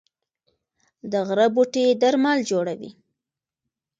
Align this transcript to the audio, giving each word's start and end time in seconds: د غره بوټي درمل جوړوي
د 1.11 1.13
غره 1.27 1.47
بوټي 1.55 1.85
درمل 2.01 2.39
جوړوي 2.49 2.91